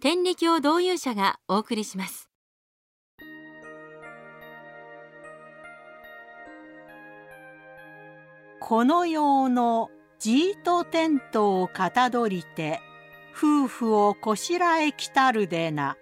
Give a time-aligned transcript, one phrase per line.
[0.00, 2.30] 天理教導遊者がお送りします。
[8.60, 12.78] この世のじーとテントをかたどりて
[13.36, 15.96] 夫婦をこしらえきたるでな。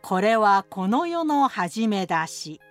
[0.00, 2.62] これはこの世の始めだし。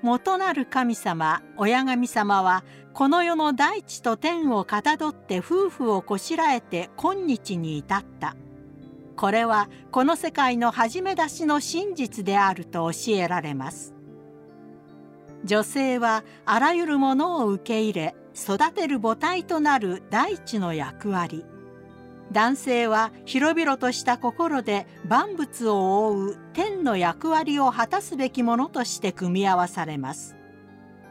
[0.00, 2.62] 元なる神様親神様は
[2.92, 8.36] この世の大地と天をかたどって夫婦をこしらえて今日に至った。
[9.16, 13.94] これはこの世界の始め出しの真実であると教えられます。
[15.44, 21.44] 女性はあらゆるものを受け入れ育てる母体となる大地の役割。
[22.32, 30.34] 男性は広々とした心で万物を覆う天の役割を果たすべきものとして組み合わされます。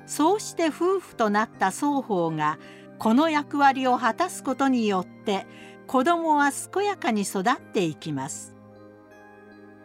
[0.06, 2.58] そうして夫婦となった双方が
[3.00, 5.46] この役割を果たすことによって
[5.88, 8.56] 子供は健やかに育っていきます。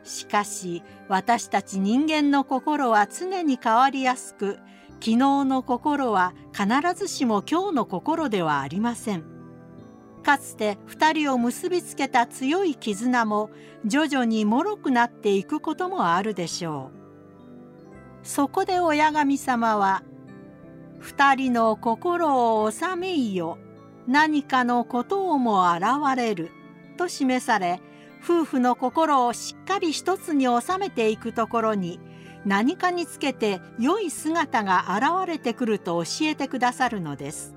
[0.04, 4.58] しかし私たち人間の心は常に変わりやすく
[5.00, 9.24] 昨日の心は必ずしも今日の心ではありません。
[10.22, 13.50] かつて2人を結びつけた強い絆も
[13.84, 18.26] 徐々に脆くなっていくこともあるでしょう。
[18.26, 20.02] そこで親神様は
[21.00, 23.58] 「2人の心を収めいよ。
[24.08, 25.84] 何かのことをも現
[26.16, 26.50] れる
[26.96, 27.80] と示され
[28.24, 32.00] 夫婦の心をしっかり一つに収めていくところに
[32.46, 37.54] 何かにつけて良い姿が現れてくると教えてくださるのです。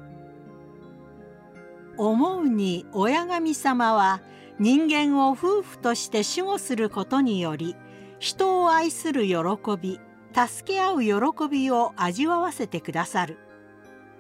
[1.98, 4.22] 思うに親神様は
[4.60, 7.76] 人間を夫婦として守護することにより
[8.20, 9.38] 人を愛する喜
[9.82, 10.00] び
[10.36, 13.38] 助け合う喜びを味わわせてくださる。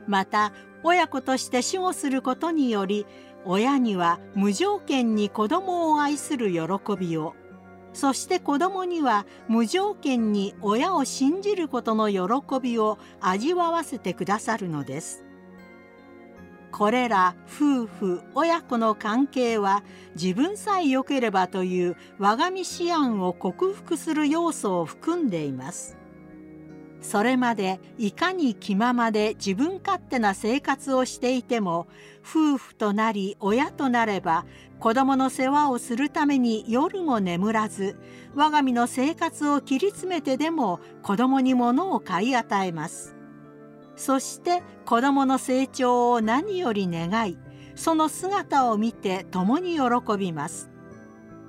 [0.08, 0.53] また
[0.84, 3.06] 親子として守護することにより
[3.46, 6.62] 親には無条件に子供を愛する喜
[7.00, 7.36] びを
[7.94, 15.25] そして子供には無条件に親を信じることの喜びを味わわせてくださるのです。
[16.72, 19.84] これら夫婦親子の関係は
[20.16, 25.97] 自分さえ良ければという我が身思案を克服する要素を含んでいます。
[27.02, 31.88] それまでいかに気ままで自分勝手な生活をしていても
[32.22, 34.46] 夫婦となり親となれば
[34.80, 37.98] 子供の世話をするために夜も眠らず
[38.36, 43.16] 我が身の生活を切り詰めてでも子供に物を買い与えます。
[43.96, 47.38] そして子供の成長を何より願い
[47.76, 50.70] その姿を見て共に喜びます。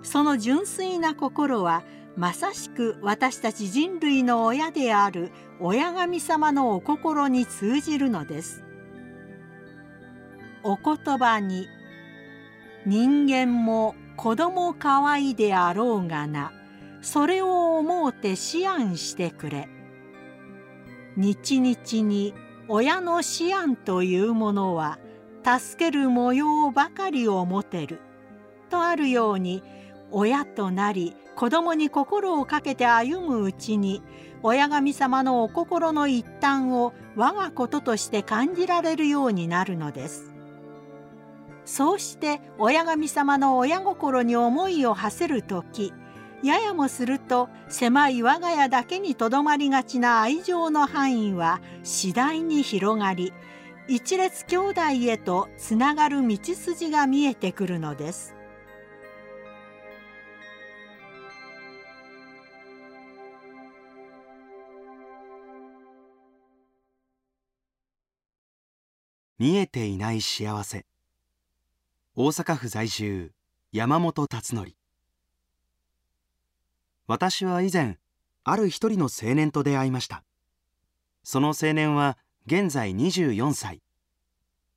[0.03, 1.85] その純粋な心は
[2.17, 5.31] まさしく私たち人類の親である
[5.61, 8.65] 親神様のお心に通じるのです。
[10.65, 11.67] お言葉に
[12.87, 16.53] 人間も子供かわいであろうがな
[17.01, 19.69] それを思うて思案してくれ
[21.17, 22.35] 日々に
[22.69, 24.99] 親の思案というものは
[25.45, 28.01] 助ける模様ばかりを持てる
[28.71, 29.63] とあるように
[30.13, 34.03] 親となり子供に心をかけて歩むうちに
[34.43, 40.33] 親神様のお心の一端を我がこととして感じられるようになるのです。
[41.65, 45.93] そうして親神様の親心に思いを馳せる時
[46.43, 53.33] ややもすると狭い我が家だけにとどまりがちな愛情の範囲は次第に広がり
[53.87, 58.35] 一列兄弟へとつながる道筋が見えてくるのです。
[69.43, 70.87] 見えていない幸せ。
[72.15, 73.33] 大阪府在住
[73.73, 74.71] 山本達則
[77.09, 77.99] 私は以前
[78.45, 80.23] ある一人の青年と出会いました。
[81.25, 83.83] その青年は現在24歳。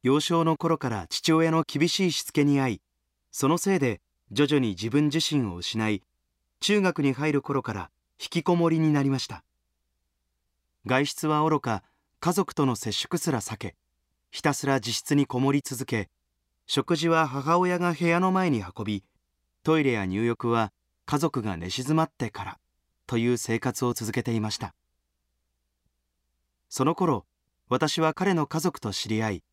[0.02, 2.82] 幼少の頃から父親の厳しいしつけに遭い
[3.30, 4.02] そのせいで
[4.32, 6.02] 徐々に自分自身を失い
[6.60, 9.44] 中学に入る頃から引きこもりになりました。
[10.88, 11.84] 外出はおろか
[12.20, 13.76] 家族との接触すら避け
[14.36, 16.10] ひたすら自室にこもり続け
[16.68, 19.06] 食事は母親が部屋の前に運び
[19.64, 20.74] トイレや入浴は
[21.06, 22.58] 家族が寝静まってから
[23.08, 24.76] という生活を続けていました。
[26.68, 27.26] その頃
[27.70, 29.44] 私は彼の家族と知り合い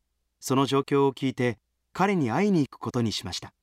[0.40, 1.58] その状況を聞いて
[1.92, 3.54] 彼に会いに行くことにしました。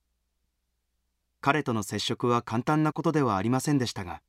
[1.42, 4.22] 彼との接触は簡単なことではありませんでしたが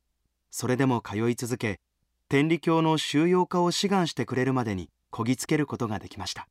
[0.49, 1.79] それでも通い続け
[2.27, 6.49] 天理教の収容化を志願してくれるまでにこぎつけることができました。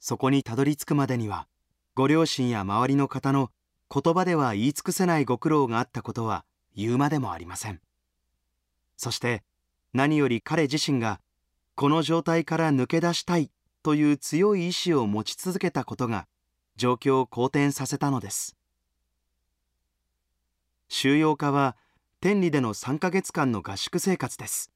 [0.00, 1.46] そこにたどり着くまでには
[1.94, 3.50] ご両親や周りの方の
[3.92, 6.44] 言葉では言い尽くせないご苦労があったことは
[6.76, 7.80] 言うまでもありません。
[8.96, 9.42] そして
[9.92, 11.20] 何より彼自身が
[11.74, 13.50] この状態から抜け出したい
[13.82, 16.26] という強い意志を持ち続けたことが
[16.76, 18.56] 状況を好転させたのです。
[20.88, 21.76] 収容化は
[22.20, 24.70] 天理での3ヶ月間の合宿生活です。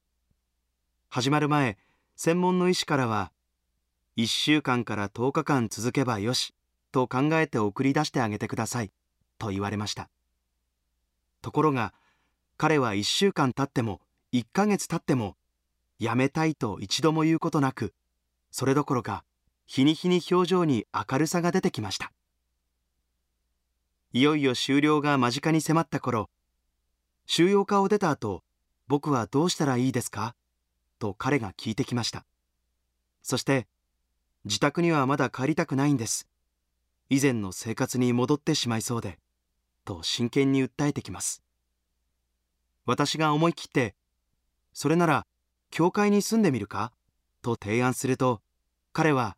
[1.09, 1.77] 始まる前
[2.15, 3.31] 専門の医師からは
[4.15, 6.53] 1週間から10日間続けばよし
[6.91, 8.91] と考えて送り出してあげてください
[9.39, 10.09] と言われました。
[11.41, 11.93] ところが
[12.57, 14.01] 彼は1週間経っても
[14.31, 15.35] 1ヶ月経っても
[15.97, 17.93] やめたいと一度も言うことなく
[18.51, 19.23] それどころか
[19.65, 22.11] 日に日に表情に明るさが出てきました。
[24.11, 26.29] いよいよ終了が間近に迫った頃
[27.25, 28.43] 収容家を出た後
[28.87, 30.35] 僕はどうしたらいいですか？
[30.99, 32.25] と彼が聞いてきました。
[33.23, 33.67] そして
[34.45, 36.27] 自宅にはまだ帰りたくないんです。
[37.09, 39.19] 以前の生活に戻ってしまいそうで
[39.85, 41.43] と真剣に訴えてきます。
[42.85, 43.95] 私が思い切って
[44.73, 45.25] それなら
[45.71, 46.91] 教会に住んでみるか？
[47.41, 48.41] と提案すると
[48.91, 49.37] 彼は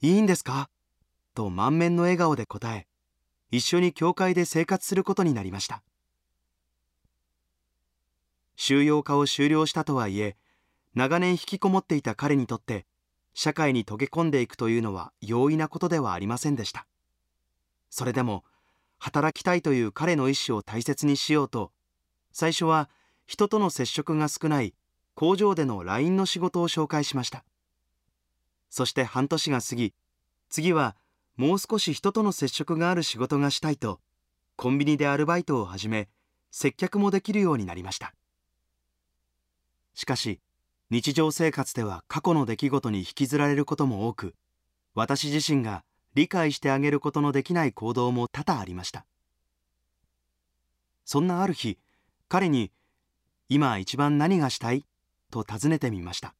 [0.00, 0.68] いいんですか？
[1.34, 2.86] と満面の笑顔で答え
[3.50, 5.82] 一緒に教会で生活することになりました。
[8.56, 10.36] 収容化を終了したとはいえ
[10.94, 12.86] 長年引きこもっていた彼にとって
[13.34, 16.86] 社会に溶け込んでいくというのは容易なことではありませんでした。
[17.90, 18.44] それでも
[18.98, 21.72] 働きたいという彼の意思を大切にしようと
[22.32, 22.88] 最初は
[23.26, 24.74] 人との接触が少ない
[25.14, 27.44] 工場での LINE の仕事を紹介しました。
[28.70, 29.94] そして半年が過ぎ
[30.48, 30.96] 次は
[31.36, 34.00] もう少し人との接触がある仕事がしたいと
[34.56, 36.08] コンビニでアルバイトを始め
[36.50, 38.14] 接客もできるようになりました。
[39.94, 40.40] しかし
[40.92, 44.34] 日常生活では過去の出来事に引きずられることも多く
[44.94, 45.84] 私自身が
[46.14, 49.06] 理解してあげることのできない行動も多々ありました。
[51.06, 51.78] そんなある日
[52.28, 52.70] 彼に
[53.48, 54.84] 「今一番何がしたい?」
[55.32, 56.34] と尋ねてみました。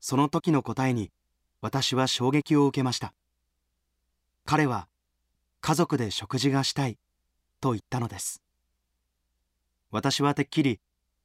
[0.00, 1.12] その時の答えに
[1.60, 3.12] 私は衝撃を受けました。
[4.46, 4.88] 彼は
[5.60, 6.96] 家族で食事がしたい
[7.60, 8.40] と言ったのです。
[9.90, 10.80] 私はてっきり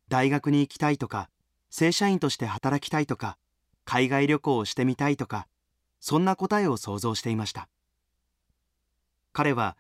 [0.10, 1.30] 大学に行きたいとか
[1.70, 3.38] 正社員として働きたいとか
[3.86, 5.48] 海外旅行をしてみたいとか
[6.00, 7.70] そんな答えを想像していました。
[9.34, 9.78] 彼は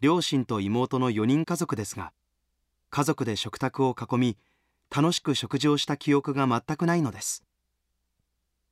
[0.00, 2.12] 両親と妹の4人家族ですが
[2.90, 4.36] 家族で食卓を囲み
[4.94, 7.44] 楽しく食事をした記憶が全くないのです。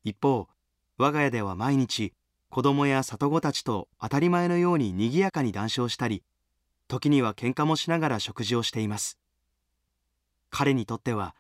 [0.04, 0.48] 一方
[0.96, 2.12] 我が家では毎日
[2.50, 6.22] 子供や里子たちと当たり前のように賑やかに談笑したり
[6.88, 9.18] 時には喧嘩もしながら食事をしています。
[10.50, 11.34] 彼にとっては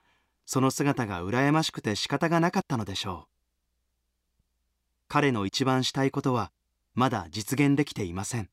[0.50, 3.28] その姿が羨ましくて仕方がなかったのでしょう。
[5.06, 6.52] 彼の一番したいことは
[6.94, 8.48] まだ実現できていません。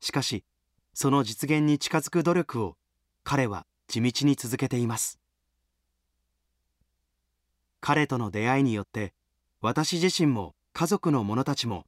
[0.00, 0.42] しかし
[0.92, 2.76] その実現に近づく努力を
[3.22, 5.20] 彼は地道に続けています。
[7.80, 9.14] 彼との出会いによって
[9.60, 11.84] 私自身も家族の者たちも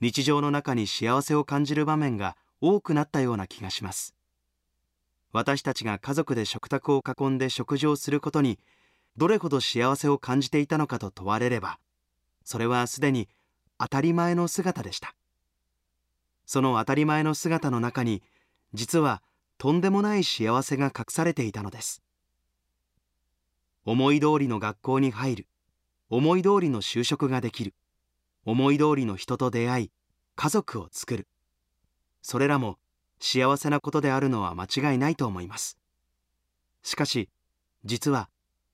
[0.00, 4.16] 日常の中に幸せを感じる場面が多くなったような気がします。
[5.34, 8.60] 私たちが家族で食卓を囲んで食事をすることに
[9.16, 11.80] どれほど幸せを感じていたのかと問われれば
[12.44, 13.28] それはすでに
[13.76, 15.16] 当たり前の姿でした。
[16.46, 18.22] その当たり前の姿の中に
[18.74, 19.22] 実は
[19.58, 22.00] とんでもない幸せが隠されていたのです。
[23.84, 25.46] 思い通りの学校に入る
[26.10, 27.74] 思い通りの就職ができる
[28.44, 29.90] 思い通りの人と出会い
[30.36, 31.26] 家族を作る。
[32.22, 32.78] それらも
[33.26, 35.78] 幸せなことであるのは間違いないと思います。
[36.82, 37.30] しかし
[37.82, 38.28] 実は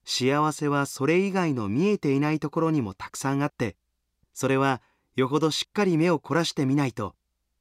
[0.05, 3.77] 幸せはそれ以外の見えていないところにもたくさんあって
[4.35, 4.83] それは
[5.15, 7.15] よほどしっかり目を凝らしてみないと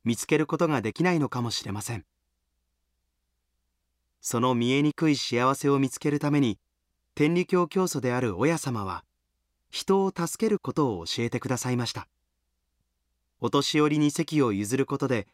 [0.03, 2.05] 見つけることができないのかもしれません。
[4.19, 6.57] その見えにくい幸せを見つけるために
[7.13, 9.05] 天理教教祖である親様は
[9.69, 12.07] 人を助けることを教えてくださいました。
[13.41, 15.27] お年寄りに席を譲ることで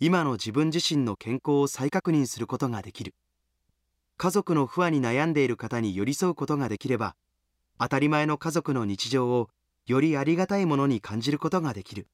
[0.00, 3.14] 今の自分自身の健康を再確認することができる。
[4.16, 7.16] 家族の不安に悩んでいる方に寄り添うことができれば
[7.78, 9.50] 当たり前の家族の日常を
[9.86, 12.08] よりありがたいものに感じることができる。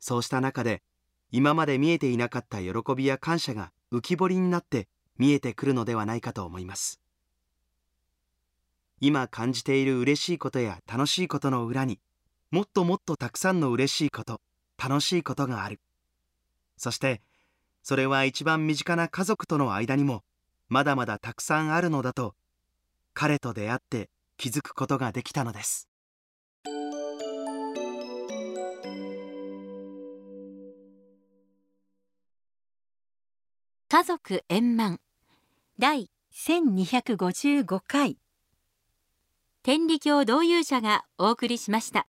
[0.00, 0.82] そうした中で
[1.30, 7.00] 今まで見えていなかった喜びや感謝が浮き彫りになって見えてくるのではないかと思います。
[9.00, 12.00] 今感じている嬉しいことや楽しいことの裏に
[12.50, 14.40] もっともっとたくさんの嬉しいこと
[14.82, 15.80] 楽しいことがある。
[16.76, 17.22] そして
[17.82, 20.22] それは一番身近な家族との間にも
[20.68, 22.34] まだまだたくさんあるのだと
[23.14, 25.88] 彼と出会って気づくことができたのです。
[33.88, 34.98] 家族円満。
[35.78, 38.18] 第1255回。
[39.62, 42.04] 天理教導遊者がお送りしました。